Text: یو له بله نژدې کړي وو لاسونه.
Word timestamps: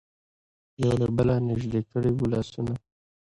یو 0.83 0.91
له 1.01 1.07
بله 1.17 1.35
نژدې 1.47 1.81
کړي 1.91 2.11
وو 2.13 2.29
لاسونه. 2.33 2.73